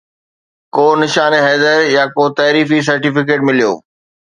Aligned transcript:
ڪو 0.75 0.85
نشان 1.01 1.33
حيدر 1.45 1.77
يا 1.95 2.03
ڪو 2.15 2.23
تعريفي 2.39 2.79
سرٽيفڪيٽ 2.87 3.39
مليو 3.47 3.71